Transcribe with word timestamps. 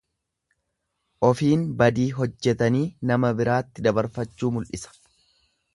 Ofiin 1.27 1.67
badii 1.83 2.07
hojjetanii 2.21 2.83
nama 3.11 3.33
biraatti 3.43 3.89
dabarfachuu 3.89 4.55
mul'isa. 4.59 4.99